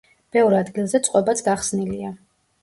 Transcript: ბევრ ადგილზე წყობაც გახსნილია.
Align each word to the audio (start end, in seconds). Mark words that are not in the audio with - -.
ბევრ 0.35 0.55
ადგილზე 0.59 1.01
წყობაც 1.09 1.45
გახსნილია. 1.49 2.11